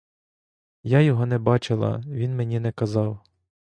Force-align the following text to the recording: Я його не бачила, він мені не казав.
Я 0.83 1.01
його 1.01 1.25
не 1.25 1.39
бачила, 1.39 2.03
він 2.07 2.35
мені 2.35 2.59
не 2.59 2.71
казав. 2.71 3.19